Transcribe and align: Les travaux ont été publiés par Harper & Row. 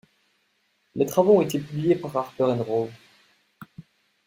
Les 0.95 1.05
travaux 1.05 1.37
ont 1.37 1.41
été 1.43 1.59
publiés 1.59 1.95
par 1.95 2.17
Harper 2.17 2.43
& 2.59 2.65
Row. 2.65 2.89